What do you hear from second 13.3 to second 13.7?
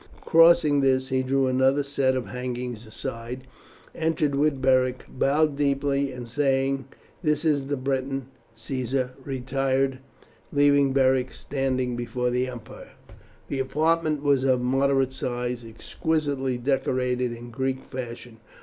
The